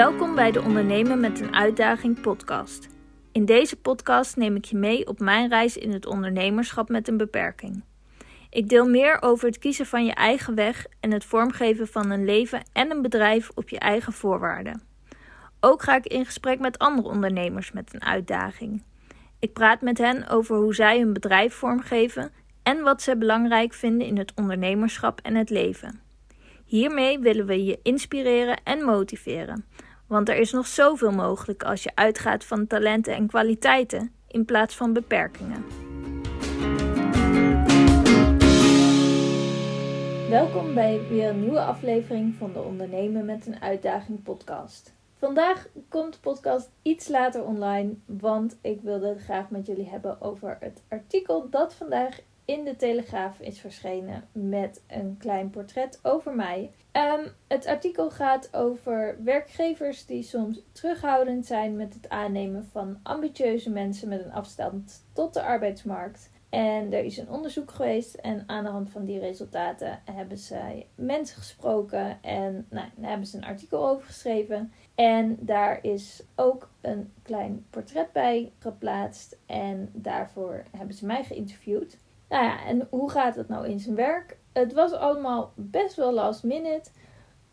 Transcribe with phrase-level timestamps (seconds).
[0.00, 2.88] Welkom bij de Ondernemen met een Uitdaging podcast.
[3.32, 7.16] In deze podcast neem ik je mee op mijn reis in het ondernemerschap met een
[7.16, 7.84] beperking.
[8.50, 12.24] Ik deel meer over het kiezen van je eigen weg en het vormgeven van een
[12.24, 14.82] leven en een bedrijf op je eigen voorwaarden.
[15.60, 18.82] Ook ga ik in gesprek met andere ondernemers met een uitdaging.
[19.38, 22.32] Ik praat met hen over hoe zij hun bedrijf vormgeven
[22.62, 26.00] en wat ze belangrijk vinden in het ondernemerschap en het leven.
[26.64, 29.64] Hiermee willen we je inspireren en motiveren,
[30.10, 34.76] want er is nog zoveel mogelijk als je uitgaat van talenten en kwaliteiten in plaats
[34.76, 35.64] van beperkingen.
[40.28, 44.94] Welkom bij weer een nieuwe aflevering van de Ondernemen met een Uitdaging podcast.
[45.18, 50.20] Vandaag komt de podcast iets later online, want ik wilde het graag met jullie hebben
[50.20, 56.34] over het artikel dat vandaag in de Telegraaf is verschenen met een klein portret over
[56.34, 56.70] mij.
[56.92, 63.70] Um, het artikel gaat over werkgevers die soms terughoudend zijn met het aannemen van ambitieuze
[63.70, 66.30] mensen met een afstand tot de arbeidsmarkt.
[66.48, 70.86] En er is een onderzoek geweest en aan de hand van die resultaten hebben zij
[70.94, 74.72] mensen gesproken en nou, daar hebben ze een artikel over geschreven.
[74.94, 81.98] En daar is ook een klein portret bij geplaatst en daarvoor hebben ze mij geïnterviewd.
[82.30, 84.38] Nou ja, en hoe gaat het nou in zijn werk?
[84.52, 86.90] Het was allemaal best wel last minute.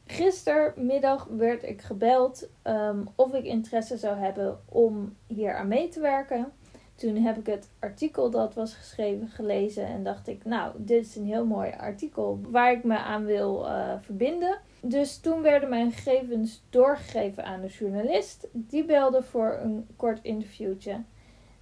[0.06, 6.00] Gistermiddag werd ik gebeld um, of ik interesse zou hebben om hier aan mee te
[6.00, 6.52] werken.
[6.95, 11.16] Toen heb ik het artikel dat was geschreven gelezen en dacht ik, nou, dit is
[11.16, 14.58] een heel mooi artikel waar ik me aan wil uh, verbinden.
[14.81, 18.47] Dus toen werden mijn gegevens doorgegeven aan de journalist.
[18.52, 21.02] Die belde voor een kort interviewtje.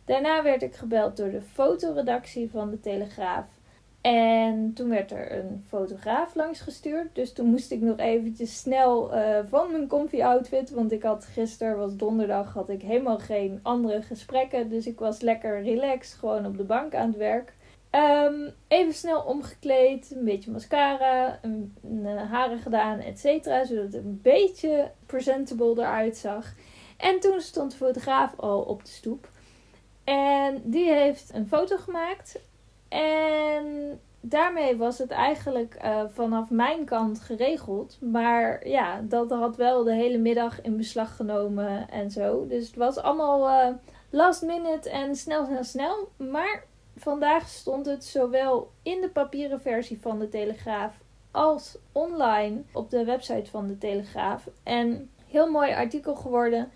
[0.06, 3.46] Daarna werd ik gebeld door de fotoredactie van de Telegraaf.
[4.02, 7.16] En toen werd er een fotograaf langs gestuurd.
[7.16, 10.70] Dus toen moest ik nog eventjes snel uh, van mijn comfy outfit.
[10.70, 14.70] Want ik had gisteren, was donderdag, had ik helemaal geen andere gesprekken.
[14.70, 17.54] Dus ik was lekker relaxed, gewoon op de bank aan het werk.
[17.92, 23.66] Um, even snel omgekleed, een beetje mascara, een, een haren gedaan, et cetera.
[23.66, 26.54] Zodat het een beetje presentable eruit zag.
[26.98, 29.34] En toen stond de fotograaf al op de stoep.
[30.06, 32.40] En die heeft een foto gemaakt.
[32.90, 37.98] En daarmee was het eigenlijk uh, vanaf mijn kant geregeld.
[38.02, 42.48] Maar ja, dat had wel de hele middag in beslag genomen en zo.
[42.48, 43.76] Dus het was allemaal uh,
[44.10, 46.10] last minute en snel, snel, snel.
[46.18, 46.64] Maar
[46.98, 50.94] vandaag stond het zowel in de papieren versie van de Telegraaf
[51.32, 54.48] als online op de website van de Telegraaf.
[54.64, 56.72] En heel mooi artikel geworden.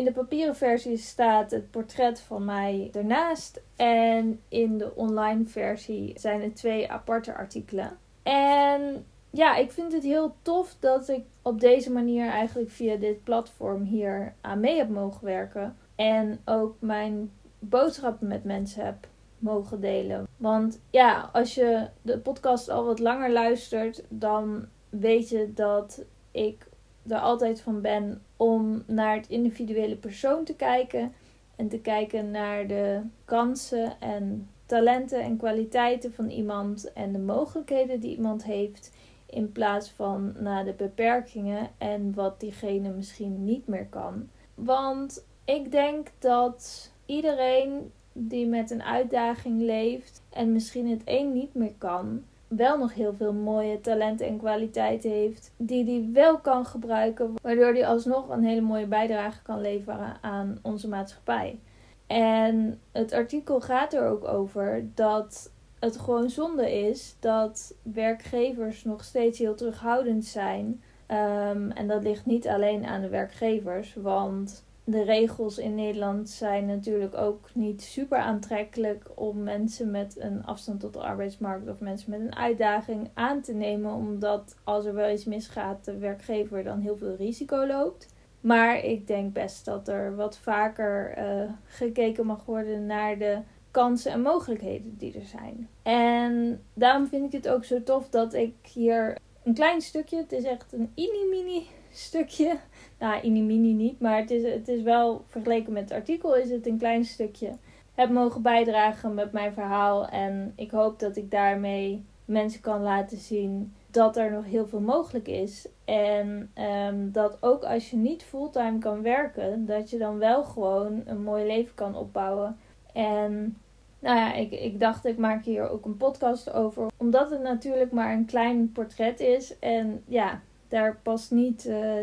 [0.00, 3.62] In de papieren versie staat het portret van mij ernaast.
[3.76, 7.98] En in de online versie zijn er twee aparte artikelen.
[8.22, 13.24] En ja, ik vind het heel tof dat ik op deze manier eigenlijk via dit
[13.24, 15.76] platform hier aan mee heb mogen werken.
[15.94, 20.26] En ook mijn boodschappen met mensen heb mogen delen.
[20.36, 26.68] Want ja, als je de podcast al wat langer luistert, dan weet je dat ik
[27.08, 31.12] er altijd van ben om naar het individuele persoon te kijken.
[31.56, 38.00] En te kijken naar de kansen en talenten en kwaliteiten van iemand en de mogelijkheden
[38.00, 38.92] die iemand heeft.
[39.26, 44.28] In plaats van naar de beperkingen en wat diegene misschien niet meer kan.
[44.54, 51.54] Want ik denk dat iedereen die met een uitdaging leeft en misschien het een niet
[51.54, 52.24] meer kan,
[52.56, 55.52] wel nog heel veel mooie talenten en kwaliteiten heeft.
[55.56, 57.34] Die hij wel kan gebruiken.
[57.42, 61.58] Waardoor hij alsnog een hele mooie bijdrage kan leveren aan onze maatschappij.
[62.06, 69.04] En het artikel gaat er ook over dat het gewoon zonde is dat werkgevers nog
[69.04, 70.82] steeds heel terughoudend zijn.
[71.08, 76.66] Um, en dat ligt niet alleen aan de werkgevers, want de regels in Nederland zijn
[76.66, 82.10] natuurlijk ook niet super aantrekkelijk om mensen met een afstand tot de arbeidsmarkt of mensen
[82.10, 86.80] met een uitdaging aan te nemen, omdat als er wel iets misgaat, de werkgever dan
[86.80, 88.08] heel veel risico loopt.
[88.40, 93.38] Maar ik denk best dat er wat vaker uh, gekeken mag worden naar de
[93.70, 95.68] kansen en mogelijkheden die er zijn.
[95.82, 100.32] En daarom vind ik het ook zo tof dat ik hier een klein stukje, het
[100.32, 102.58] is echt een mini-mini stukje.
[103.00, 106.50] Nou, in die niet, maar het is, het is wel vergeleken met het artikel is
[106.50, 107.50] het een klein stukje.
[107.94, 113.18] Heb mogen bijdragen met mijn verhaal en ik hoop dat ik daarmee mensen kan laten
[113.18, 115.68] zien dat er nog heel veel mogelijk is.
[115.84, 116.50] En
[116.88, 121.22] um, dat ook als je niet fulltime kan werken, dat je dan wel gewoon een
[121.22, 122.56] mooi leven kan opbouwen.
[122.92, 123.56] En
[123.98, 126.86] nou ja, ik, ik dacht, ik maak hier ook een podcast over.
[126.96, 129.58] Omdat het natuurlijk maar een klein portret is.
[129.58, 131.94] En ja, daar past niet, uh,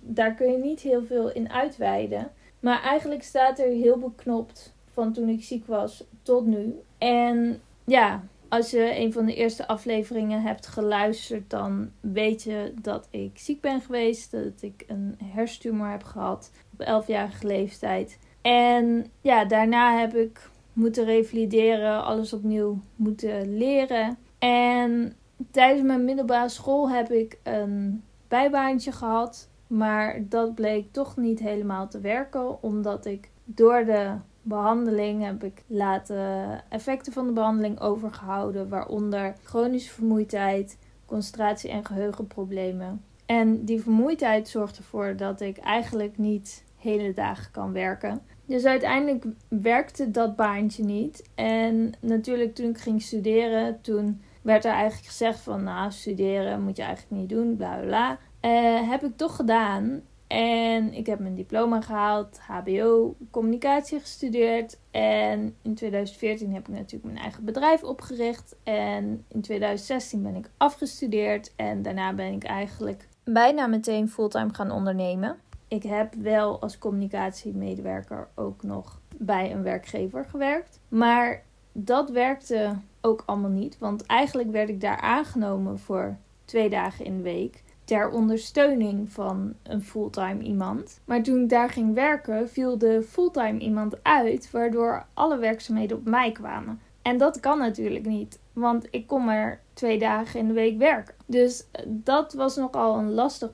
[0.00, 2.30] daar kun je niet heel veel in uitweiden.
[2.60, 6.74] Maar eigenlijk staat er heel beknopt van toen ik ziek was tot nu.
[6.98, 13.08] En ja, als je een van de eerste afleveringen hebt geluisterd, dan weet je dat
[13.10, 14.30] ik ziek ben geweest.
[14.30, 18.18] Dat ik een hersentumor heb gehad op 11-jarige leeftijd.
[18.42, 24.18] En ja, daarna heb ik moeten revalideren, alles opnieuw moeten leren.
[24.38, 25.16] En
[25.50, 29.48] tijdens mijn middelbare school heb ik een bijbaantje gehad.
[29.66, 35.62] Maar dat bleek toch niet helemaal te werken, omdat ik door de behandeling heb ik
[35.66, 43.02] laten effecten van de behandeling overgehouden, waaronder chronische vermoeidheid, concentratie- en geheugenproblemen.
[43.26, 48.22] En die vermoeidheid zorgt ervoor dat ik eigenlijk niet hele dagen kan werken.
[48.44, 51.30] Dus uiteindelijk werkte dat baantje niet.
[51.34, 56.76] En natuurlijk toen ik ging studeren, toen werd er eigenlijk gezegd van nou studeren moet
[56.76, 58.18] je eigenlijk niet doen, bla bla.
[58.42, 60.02] Uh, heb ik toch gedaan.
[60.26, 64.78] En ik heb mijn diploma gehaald, HBO communicatie gestudeerd.
[64.90, 68.56] En in 2014 heb ik natuurlijk mijn eigen bedrijf opgericht.
[68.62, 71.52] En in 2016 ben ik afgestudeerd.
[71.56, 75.36] En daarna ben ik eigenlijk bijna meteen fulltime gaan ondernemen.
[75.68, 80.80] Ik heb wel als communicatiemedewerker ook nog bij een werkgever gewerkt.
[80.88, 81.42] Maar
[81.84, 83.78] dat werkte ook allemaal niet.
[83.78, 89.54] Want eigenlijk werd ik daar aangenomen voor twee dagen in de week ter ondersteuning van
[89.62, 91.00] een fulltime iemand.
[91.04, 96.04] Maar toen ik daar ging werken, viel de fulltime iemand uit, waardoor alle werkzaamheden op
[96.04, 96.80] mij kwamen.
[97.02, 101.14] En dat kan natuurlijk niet, want ik kom er twee dagen in de week werken.
[101.26, 103.50] Dus eh, dat was nogal een lastig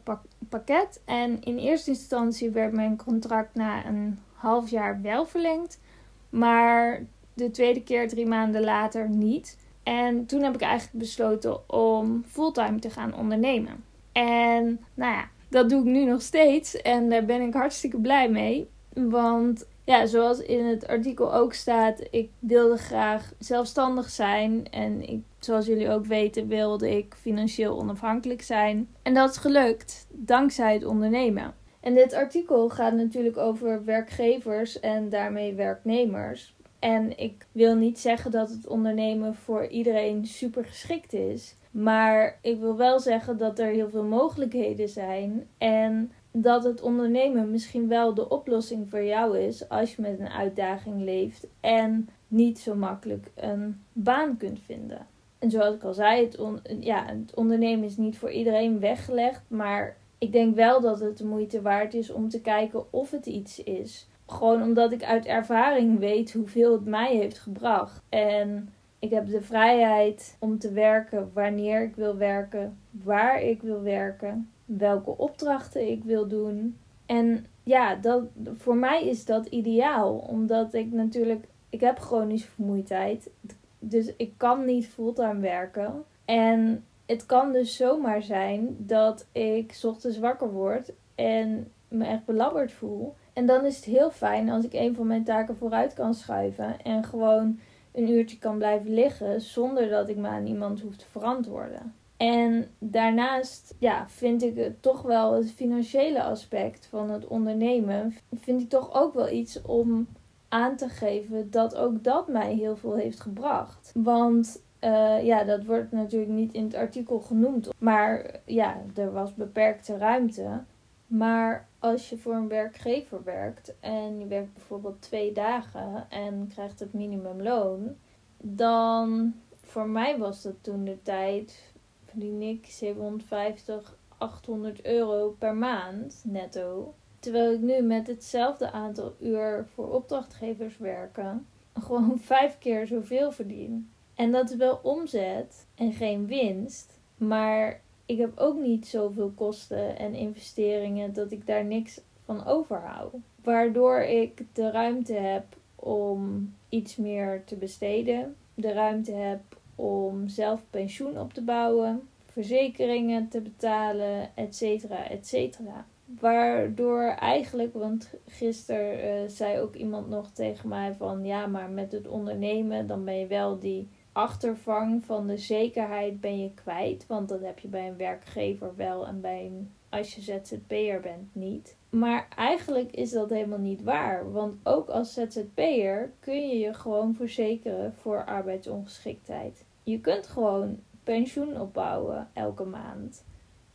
[0.48, 1.00] pakket.
[1.04, 5.80] En in eerste instantie werd mijn contract na een half jaar wel verlengd,
[6.28, 9.58] maar de tweede keer drie maanden later niet.
[9.82, 13.84] En toen heb ik eigenlijk besloten om fulltime te gaan ondernemen.
[14.12, 16.76] En nou ja, dat doe ik nu nog steeds.
[16.76, 18.68] En daar ben ik hartstikke blij mee.
[18.94, 24.70] Want ja, zoals in het artikel ook staat, ik wilde graag zelfstandig zijn.
[24.70, 28.88] En ik, zoals jullie ook weten, wilde ik financieel onafhankelijk zijn.
[29.02, 31.54] En dat is gelukt dankzij het ondernemen.
[31.80, 36.54] En dit artikel gaat natuurlijk over werkgevers en daarmee werknemers.
[36.82, 41.56] En ik wil niet zeggen dat het ondernemen voor iedereen super geschikt is.
[41.70, 45.46] Maar ik wil wel zeggen dat er heel veel mogelijkheden zijn.
[45.58, 50.28] En dat het ondernemen misschien wel de oplossing voor jou is als je met een
[50.28, 55.06] uitdaging leeft en niet zo makkelijk een baan kunt vinden.
[55.38, 56.38] En zoals ik al zei, het,
[56.80, 59.42] ja, het ondernemen is niet voor iedereen weggelegd.
[59.48, 63.26] Maar ik denk wel dat het de moeite waard is om te kijken of het
[63.26, 64.06] iets is.
[64.32, 68.02] Gewoon omdat ik uit ervaring weet hoeveel het mij heeft gebracht.
[68.08, 73.82] En ik heb de vrijheid om te werken wanneer ik wil werken, waar ik wil
[73.82, 76.76] werken, welke opdrachten ik wil doen.
[77.06, 78.22] En ja, dat,
[78.56, 83.30] voor mij is dat ideaal, omdat ik natuurlijk, ik heb chronische vermoeidheid,
[83.78, 86.04] dus ik kan niet fulltime werken.
[86.24, 92.72] En het kan dus zomaar zijn dat ik ochtends wakker word en me echt belabberd
[92.72, 93.14] voel.
[93.32, 96.80] En dan is het heel fijn als ik een van mijn taken vooruit kan schuiven
[96.82, 97.58] en gewoon
[97.92, 101.94] een uurtje kan blijven liggen zonder dat ik me aan iemand hoef te verantwoorden.
[102.16, 108.60] En daarnaast ja, vind ik het toch wel het financiële aspect van het ondernemen, vind
[108.62, 110.06] ik toch ook wel iets om
[110.48, 113.92] aan te geven dat ook dat mij heel veel heeft gebracht.
[113.94, 119.34] Want uh, ja, dat wordt natuurlijk niet in het artikel genoemd, maar ja, er was
[119.34, 120.62] beperkte ruimte.
[121.06, 126.80] Maar als je voor een werkgever werkt en je werkt bijvoorbeeld twee dagen en krijgt
[126.80, 127.96] het minimumloon,
[128.36, 131.72] dan voor mij was dat toen de tijd,
[132.04, 136.94] verdien ik 750, 800 euro per maand netto.
[137.18, 141.46] Terwijl ik nu met hetzelfde aantal uur voor opdrachtgevers werken,
[141.80, 143.90] gewoon vijf keer zoveel verdien.
[144.14, 147.80] En dat is wel omzet en geen winst, maar
[148.12, 153.14] ik heb ook niet zoveel kosten en investeringen dat ik daar niks van overhoud.
[153.42, 158.36] Waardoor ik de ruimte heb om iets meer te besteden.
[158.54, 159.40] De ruimte heb
[159.74, 165.86] om zelf pensioen op te bouwen, verzekeringen te betalen, et cetera, et cetera.
[166.20, 171.92] Waardoor eigenlijk, want gisteren uh, zei ook iemand nog tegen mij van ja, maar met
[171.92, 177.06] het ondernemen dan ben je wel die achtervang van de zekerheid ben je kwijt.
[177.06, 181.34] Want dat heb je bij een werkgever wel en bij een, als je ZZP'er bent
[181.34, 181.76] niet.
[181.90, 184.32] Maar eigenlijk is dat helemaal niet waar.
[184.32, 189.64] Want ook als ZZP'er kun je je gewoon verzekeren voor arbeidsongeschiktheid.
[189.82, 193.24] Je kunt gewoon pensioen opbouwen elke maand.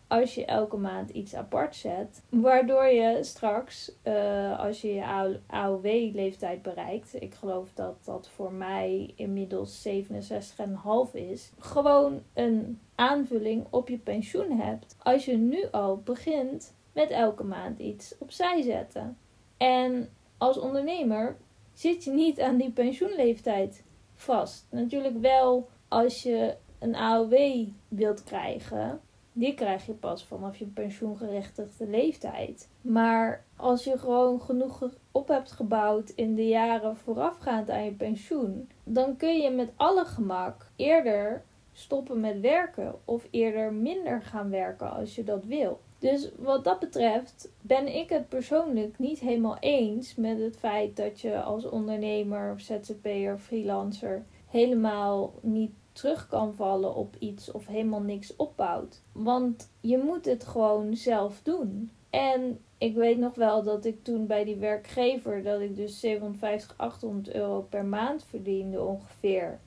[0.07, 2.23] Als je elke maand iets apart zet.
[2.29, 9.13] Waardoor je straks, uh, als je je AOW-leeftijd bereikt, ik geloof dat dat voor mij
[9.15, 14.95] inmiddels 67,5 is, gewoon een aanvulling op je pensioen hebt.
[15.03, 19.17] Als je nu al begint met elke maand iets opzij zetten.
[19.57, 21.37] En als ondernemer
[21.73, 23.83] zit je niet aan die pensioenleeftijd
[24.15, 24.67] vast.
[24.69, 29.01] Natuurlijk wel als je een AOW wilt krijgen.
[29.37, 32.69] Die krijg je pas vanaf je pensioengerechtigde leeftijd.
[32.81, 38.69] Maar als je gewoon genoeg op hebt gebouwd in de jaren voorafgaand aan je pensioen,
[38.83, 44.91] dan kun je met alle gemak eerder stoppen met werken of eerder minder gaan werken
[44.91, 45.79] als je dat wil.
[45.99, 51.21] Dus wat dat betreft ben ik het persoonlijk niet helemaal eens met het feit dat
[51.21, 58.01] je als ondernemer of ZZP'er, freelancer helemaal niet terug kan vallen op iets of helemaal
[58.01, 59.01] niks opbouwt.
[59.11, 61.91] Want je moet het gewoon zelf doen.
[62.09, 66.73] En ik weet nog wel dat ik toen bij die werkgever, dat ik dus 750,
[66.77, 69.59] 800 euro per maand verdiende ongeveer.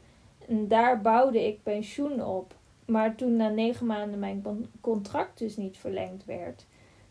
[0.48, 2.54] En daar bouwde ik pensioen op.
[2.84, 6.66] Maar toen na negen maanden mijn contract dus niet verlengd werd.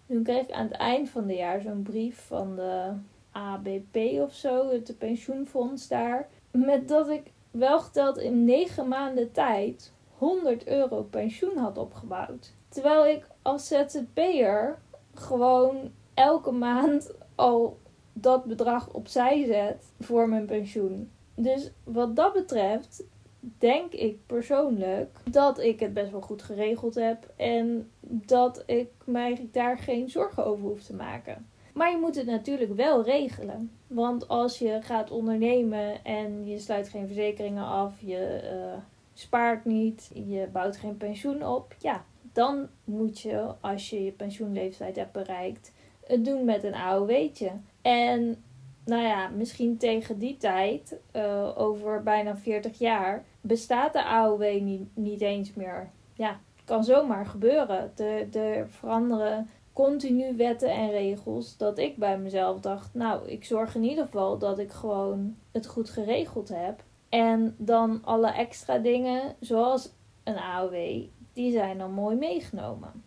[0.07, 2.91] Toen kreeg ik aan het eind van het jaar zo'n brief van de
[3.31, 6.27] ABP of zo, het pensioenfonds daar.
[6.51, 12.53] Met dat ik wel geteld in negen maanden tijd 100 euro pensioen had opgebouwd.
[12.69, 14.79] Terwijl ik als ZZP'er
[15.13, 17.77] gewoon elke maand al
[18.13, 21.11] dat bedrag opzij zet voor mijn pensioen.
[21.35, 23.03] Dus wat dat betreft
[23.39, 29.49] denk ik persoonlijk dat ik het best wel goed geregeld heb en dat ik mij
[29.51, 31.49] daar geen zorgen over hoef te maken.
[31.79, 33.71] Maar je moet het natuurlijk wel regelen.
[33.87, 38.77] Want als je gaat ondernemen en je sluit geen verzekeringen af, je uh,
[39.13, 44.95] spaart niet, je bouwt geen pensioen op, ja, dan moet je, als je je pensioenleeftijd
[44.95, 45.71] hebt bereikt,
[46.05, 47.51] het doen met een AOW'tje.
[47.81, 48.43] En
[48.85, 54.89] nou ja, misschien tegen die tijd, uh, over bijna 40 jaar, bestaat de AOW niet,
[54.93, 55.89] niet eens meer.
[56.13, 57.91] Ja, kan zomaar gebeuren.
[58.33, 59.49] Er veranderen
[59.85, 61.57] continu wetten en regels.
[61.57, 65.67] Dat ik bij mezelf dacht, nou, ik zorg in ieder geval dat ik gewoon het
[65.67, 66.83] goed geregeld heb.
[67.09, 69.89] En dan alle extra dingen, zoals
[70.23, 73.03] een AOW, die zijn dan mooi meegenomen.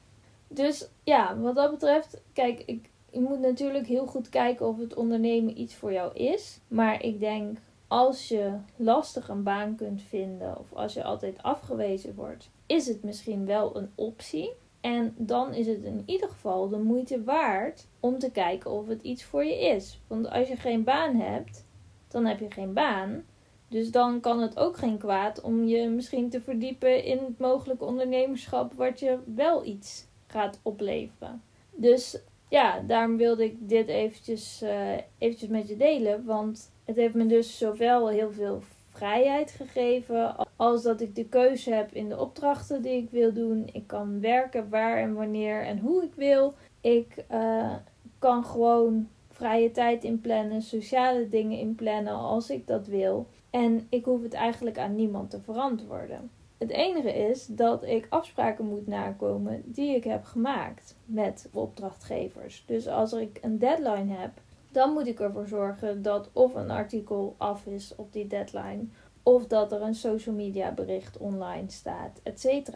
[0.49, 4.95] Dus ja, wat dat betreft, kijk, ik, je moet natuurlijk heel goed kijken of het
[4.95, 6.59] ondernemen iets voor jou is.
[6.69, 12.15] Maar ik denk, als je lastig een baan kunt vinden of als je altijd afgewezen
[12.15, 14.53] wordt, is het misschien wel een optie.
[14.83, 19.03] En dan is het in ieder geval de moeite waard om te kijken of het
[19.03, 20.01] iets voor je is.
[20.07, 21.67] Want als je geen baan hebt,
[22.09, 23.25] dan heb je geen baan.
[23.69, 27.85] Dus dan kan het ook geen kwaad om je misschien te verdiepen in het mogelijke
[27.85, 31.43] ondernemerschap wat je wel iets gaat opleveren.
[31.71, 36.25] Dus ja, daarom wilde ik dit eventjes, uh, eventjes met je delen.
[36.25, 40.37] Want het heeft me dus zowel heel veel vrijheid gegeven.
[40.63, 43.69] Als dat ik de keuze heb in de opdrachten die ik wil doen.
[43.73, 46.55] Ik kan werken waar en wanneer en hoe ik wil.
[46.81, 47.75] Ik uh,
[48.19, 53.27] kan gewoon vrije tijd inplannen, sociale dingen inplannen als ik dat wil.
[53.51, 56.31] En ik hoef het eigenlijk aan niemand te verantwoorden.
[56.59, 62.65] Het enige is dat ik afspraken moet nakomen die ik heb gemaakt met opdrachtgevers.
[62.67, 64.31] Dus als ik een deadline heb,
[64.73, 68.85] dan moet ik ervoor zorgen dat of een artikel af is op die deadline,
[69.23, 72.69] of dat er een social media bericht online staat, etc.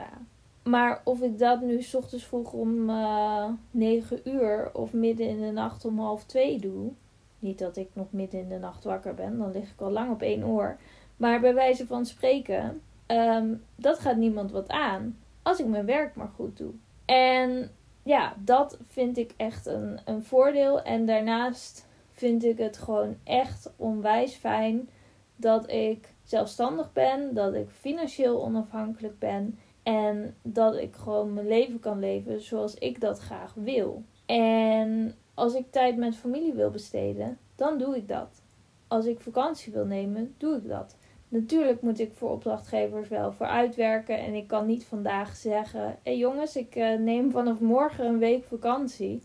[0.63, 5.29] Maar of ik dat nu s ochtends vroeg om uh, eh, 9 uur of midden
[5.29, 6.93] in de nacht om half 2 doe.
[7.39, 10.11] Niet dat ik nog midden in de nacht wakker ben, dan lig ik al lang
[10.11, 10.77] op één oor.
[11.17, 15.19] Maar bij wijze van spreken, ehm, dat gaat niemand wat aan.
[15.43, 16.73] Als ik mijn werk maar goed doe.
[17.05, 17.71] En
[18.03, 20.83] ja, dat vind ik echt een, een voordeel.
[20.83, 24.89] En daarnaast vind ik het gewoon echt onwijs fijn
[25.37, 31.81] dat ik zelfstandig ben, dat ik financieel onafhankelijk ben en dat ik gewoon mijn leven
[31.81, 34.03] kan leven zoals ik dat graag wil.
[34.27, 38.43] En als ik tijd met familie wil besteden, dan doe ik dat.
[38.89, 40.97] Als ik vakantie wil nemen, doe ik dat.
[41.29, 44.19] Natuurlijk moet ik voor opdrachtgevers wel voor uitwerken.
[44.19, 48.19] En ik kan niet vandaag zeggen: hé hey jongens, ik uh, neem vanaf morgen een
[48.19, 49.23] week vakantie.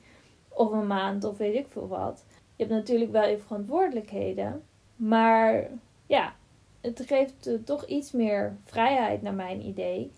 [0.50, 2.26] Of een maand of weet ik veel wat.
[2.56, 4.64] Je hebt natuurlijk wel je verantwoordelijkheden.
[4.96, 5.68] Maar
[6.06, 6.34] ja,
[6.82, 10.12] het geeft uh, toch iets meer vrijheid naar mijn idee.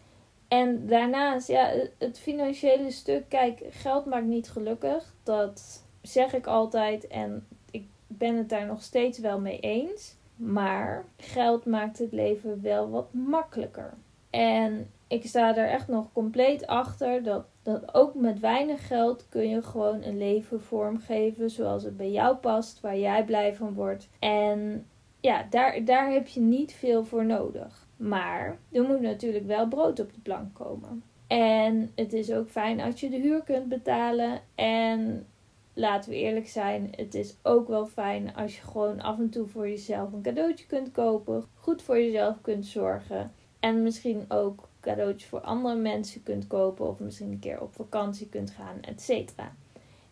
[0.47, 5.13] En daarnaast, ja, het financiële stuk, kijk, geld maakt niet gelukkig.
[5.23, 10.15] Dat zeg ik altijd en ik ben het daar nog steeds wel mee eens.
[10.35, 13.93] Maar geld maakt het leven wel wat makkelijker.
[14.29, 19.49] En ik sta er echt nog compleet achter dat, dat ook met weinig geld kun
[19.49, 24.09] je gewoon een leven vormgeven zoals het bij jou past, waar jij blij van wordt.
[24.19, 24.85] En
[25.23, 27.87] ja, daar, daar heb je niet veel voor nodig.
[27.97, 31.03] Maar er moet natuurlijk wel brood op de plank komen.
[31.27, 34.41] En het is ook fijn als je de huur kunt betalen.
[34.55, 35.27] En
[35.73, 39.47] laten we eerlijk zijn, het is ook wel fijn als je gewoon af en toe
[39.47, 41.43] voor jezelf een cadeautje kunt kopen.
[41.53, 43.31] Goed voor jezelf kunt zorgen.
[43.59, 46.87] En misschien ook cadeautjes voor andere mensen kunt kopen.
[46.87, 49.55] Of misschien een keer op vakantie kunt gaan, et cetera.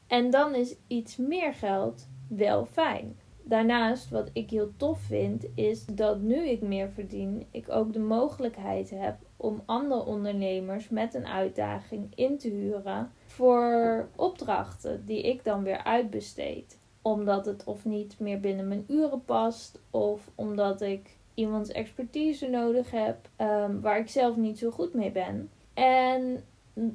[0.08, 3.16] En dan is iets meer geld wel fijn.
[3.44, 8.00] Daarnaast, wat ik heel tof vind, is dat nu ik meer verdien, ik ook de
[8.00, 15.44] mogelijkheid heb om andere ondernemers met een uitdaging in te huren voor opdrachten die ik
[15.44, 16.80] dan weer uitbesteed.
[17.02, 22.92] Omdat het of niet meer binnen mijn uren past, of omdat ik iemands expertise nodig
[22.92, 25.50] heb um, waar ik zelf niet zo goed mee ben.
[25.74, 26.44] En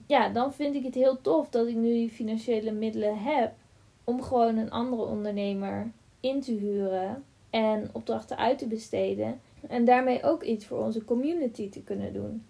[0.07, 3.53] ja, dan vind ik het heel tof dat ik nu die financiële middelen heb
[4.05, 5.93] om gewoon een andere ondernemer
[6.26, 9.40] in te huren en opdrachten uit te besteden.
[9.68, 12.45] En daarmee ook iets voor onze community te kunnen doen.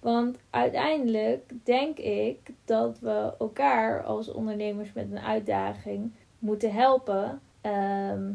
[0.00, 7.40] Want uiteindelijk denk ik dat we elkaar als ondernemers met een uitdaging moeten helpen.
[7.60, 8.32] Ehm,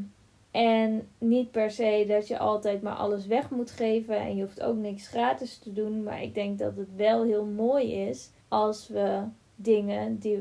[0.52, 4.62] en niet per se dat je altijd maar alles weg moet geven en je hoeft
[4.62, 6.04] ook niks gratis te doen.
[6.04, 9.24] Maar ik denk dat het wel heel mooi is als we
[9.62, 10.40] dingen die,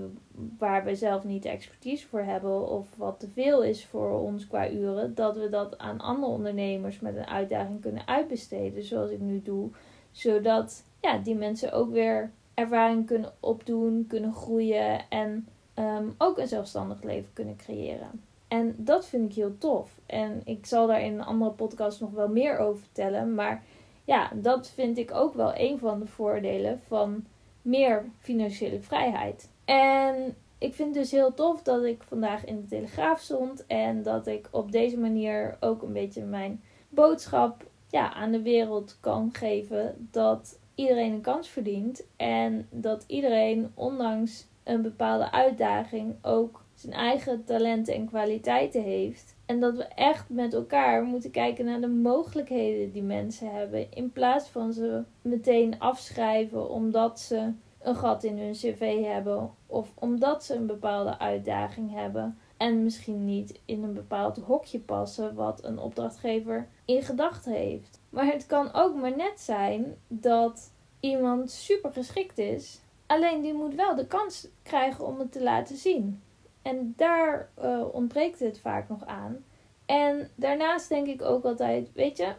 [0.58, 4.70] waar we zelf niet expertise voor hebben of wat te veel is voor ons qua
[4.70, 9.42] uren, dat we dat aan andere ondernemers met een uitdaging kunnen uitbesteden, zoals ik nu
[9.42, 9.70] doe,
[10.10, 16.48] zodat ja, die mensen ook weer ervaring kunnen opdoen, kunnen groeien en ehm, ook een
[16.48, 18.22] zelfstandig leven kunnen creëren.
[18.48, 19.90] En dat vind ik heel tof.
[20.06, 23.34] En ik zal daar in een andere podcast nog wel meer over vertellen.
[23.34, 23.64] Maar
[24.04, 27.24] ja, dat vind ik ook wel een van de voordelen van
[27.62, 29.50] meer financiële vrijheid.
[29.64, 34.02] En ik vind het dus heel tof dat ik vandaag in de Telegraaf stond en
[34.02, 39.30] dat ik op deze manier ook een beetje mijn boodschap ja, aan de wereld kan
[39.32, 46.92] geven dat iedereen een kans verdient en dat iedereen ondanks een bepaalde uitdaging ook zijn
[46.92, 49.36] eigen talenten en kwaliteiten heeft.
[49.50, 53.92] En dat we echt met elkaar moeten kijken naar de mogelijkheden die mensen hebben.
[53.92, 59.50] In plaats van ze meteen afschrijven omdat ze een gat in hun cv hebben.
[59.66, 62.38] Of omdat ze een bepaalde uitdaging hebben.
[62.56, 68.00] En misschien niet in een bepaald hokje passen wat een opdrachtgever in gedachten heeft.
[68.10, 72.80] Maar het kan ook maar net zijn dat iemand super geschikt is.
[73.06, 76.20] Alleen die moet wel de kans krijgen om het te laten zien.
[76.62, 79.44] En daar uh, ontbreekt het vaak nog aan.
[79.86, 82.34] En daarnaast denk ik ook altijd, weet je,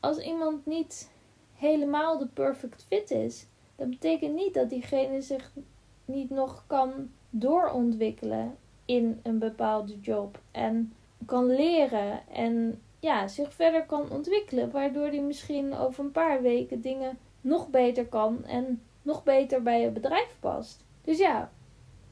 [0.00, 1.10] als iemand niet
[1.54, 5.52] helemaal de perfect fit is, dat betekent niet dat diegene zich
[6.04, 10.92] niet nog kan doorontwikkelen in een bepaalde job en
[11.26, 16.80] kan leren en ja, zich verder kan ontwikkelen, waardoor hij misschien over een paar weken
[16.80, 20.84] dingen nog beter kan en nog beter bij het bedrijf past.
[21.02, 21.50] Dus ja,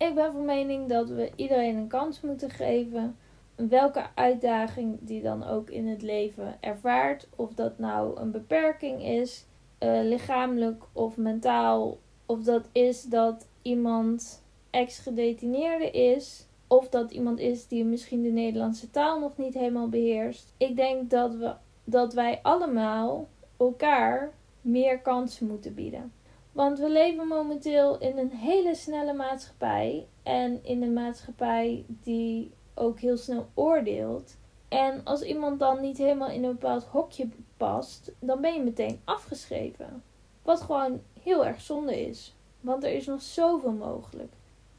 [0.09, 3.17] ik ben van mening dat we iedereen een kans moeten geven.
[3.55, 7.29] Welke uitdaging die dan ook in het leven ervaart.
[7.37, 9.47] Of dat nou een beperking is,
[9.81, 11.99] uh, lichamelijk of mentaal.
[12.27, 16.47] Of dat is dat iemand ex-gedetineerde is.
[16.67, 20.53] Of dat iemand is die misschien de Nederlandse taal nog niet helemaal beheerst.
[20.57, 26.13] Ik denk dat, we, dat wij allemaal elkaar meer kansen moeten bieden.
[26.53, 30.07] Want we leven momenteel in een hele snelle maatschappij.
[30.23, 34.37] En in een maatschappij die ook heel snel oordeelt.
[34.69, 39.01] En als iemand dan niet helemaal in een bepaald hokje past, dan ben je meteen
[39.05, 40.03] afgeschreven.
[40.43, 42.35] Wat gewoon heel erg zonde is.
[42.61, 44.33] Want er is nog zoveel mogelijk.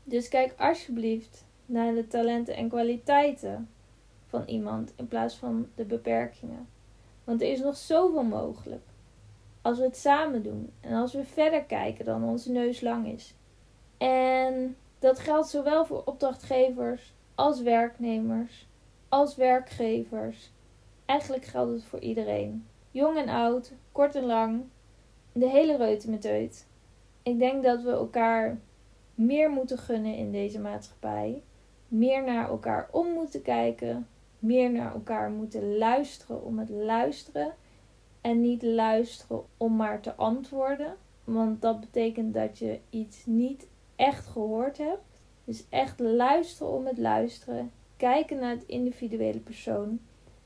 [0.04, 3.70] Dus kijk alsjeblieft naar de talenten en kwaliteiten
[4.28, 6.68] van iemand in plaats van de beperkingen.
[7.24, 8.84] Want er is nog zoveel mogelijk.
[9.64, 13.36] Als we het samen doen en als we verder kijken dan onze neus lang is.
[13.98, 18.68] En dat geldt zowel voor opdrachtgevers als werknemers,
[19.10, 20.52] als werkgevers.
[21.06, 22.68] Eigenlijk geldt het voor iedereen.
[22.92, 24.64] Jong en oud, kort en lang,
[25.32, 26.68] de hele reutemeteut.
[27.24, 28.60] Ik denk dat we elkaar
[29.16, 31.44] meer moeten gunnen in deze maatschappij.
[31.88, 34.08] Meer naar elkaar om moeten kijken.
[34.40, 37.54] Meer naar elkaar moeten luisteren om het luisteren.
[38.24, 40.96] En niet luisteren om maar te antwoorden.
[41.24, 45.22] Want dat betekent dat je iets niet echt gehoord hebt.
[45.44, 47.72] Dus echt luisteren om het luisteren.
[47.98, 50.00] Kijken naar het individuele persoon.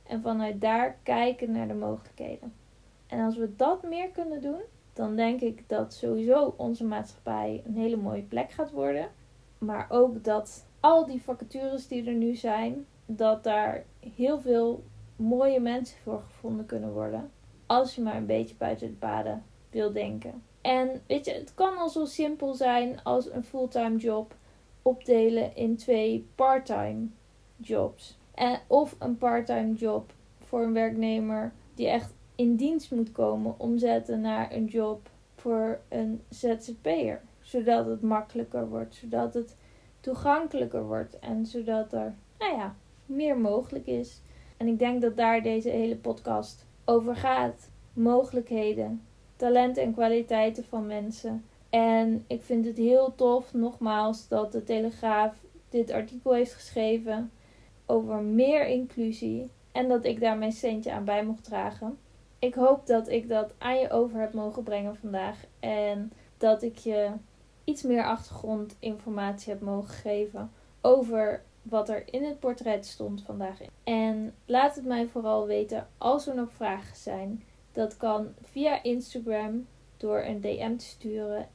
[0.04, 2.54] En vanuit daar kijken naar de mogelijkheden.
[3.08, 4.62] En als we dat meer kunnen doen,
[4.94, 9.10] dan denk ik dat sowieso onze maatschappij een hele mooie plek gaat worden.
[9.58, 13.84] Maar ook dat al die vacatures die er nu zijn, dat daar
[14.16, 14.84] heel veel
[15.16, 17.32] mooie mensen voor gevonden kunnen worden.
[17.68, 20.44] Als je maar een beetje buiten het paden wil denken.
[20.62, 24.36] En weet je, het kan al zo simpel zijn als een fulltime job
[24.82, 27.08] opdelen in twee parttime
[27.56, 28.18] jobs.
[28.34, 34.22] En, of een parttime job voor een werknemer die echt in dienst moet komen omzetten
[34.22, 37.22] naar een job voor een ZZP'er.
[37.42, 39.56] Zodat het makkelijker wordt, zodat het
[40.00, 42.76] toegankelijker wordt en zodat er, nou ja,
[43.06, 44.22] meer mogelijk is.
[44.58, 47.69] En ik denk dat daar deze hele podcast over gaat.
[47.93, 49.02] Mogelijkheden,
[49.36, 51.45] talenten en kwaliteiten van mensen.
[51.69, 55.34] En ik vind het heel tof, nogmaals, dat de Telegraaf
[55.69, 57.32] dit artikel heeft geschreven
[57.86, 59.50] over meer inclusie.
[59.71, 61.97] En dat ik daar mijn centje aan bij mocht dragen.
[62.39, 65.45] Ik hoop dat ik dat aan je over heb mogen brengen vandaag.
[65.60, 67.12] En dat ik je
[67.63, 73.60] iets meer achtergrondinformatie heb mogen geven over wat er in het portret stond vandaag.
[73.84, 77.44] En laat het mij vooral weten als er nog vragen zijn.
[77.72, 81.50] Dat kan via Instagram door een DM te sturen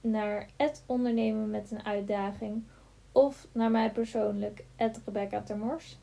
[0.00, 2.64] naar het ondernemen met een uitdaging
[3.12, 5.98] of naar mij persoonlijk, Rebecca Termors.